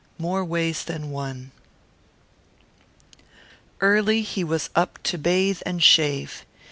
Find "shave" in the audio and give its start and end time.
5.83-6.43